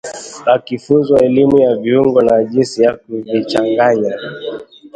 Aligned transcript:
akifunzwa 0.55 1.21
elimu 1.23 1.59
ya 1.59 1.75
viungo 1.75 2.21
na 2.21 2.43
jinsi 2.43 2.83
ya 2.83 2.93
kuvichanganya 2.97 4.13